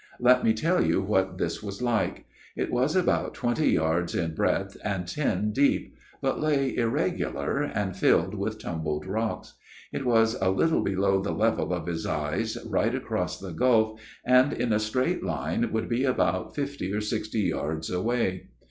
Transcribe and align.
"Let 0.29 0.43
me 0.43 0.55
tell 0.55 0.83
you 0.83 0.99
what 1.03 1.37
this 1.37 1.61
was 1.61 1.79
like. 1.79 2.25
It 2.55 2.71
was 2.71 2.95
about 2.95 3.35
twenty 3.35 3.69
yards 3.69 4.15
in 4.15 4.33
breadth, 4.33 4.75
and 4.83 5.07
ten 5.07 5.51
deep; 5.51 5.95
but 6.23 6.41
lay 6.41 6.75
irregular, 6.75 7.61
and 7.61 7.95
filled 7.95 8.33
with 8.33 8.57
tumbled 8.57 9.05
rocks. 9.05 9.53
It 9.93 10.03
was 10.03 10.33
a 10.41 10.49
little 10.49 10.81
below 10.81 11.21
the 11.21 11.33
level 11.35 11.71
of 11.71 11.85
his 11.85 12.07
eyes, 12.07 12.57
right 12.65 12.95
across 12.95 13.37
the 13.39 13.51
gulf; 13.51 14.01
and, 14.25 14.53
in 14.53 14.73
a 14.73 14.79
straight 14.79 15.21
line, 15.21 15.71
would 15.71 15.87
be 15.87 16.03
about 16.03 16.55
fifty 16.55 16.91
or 16.91 17.01
sixty 17.01 17.41
yards 17.41 17.91
away. 17.91 18.49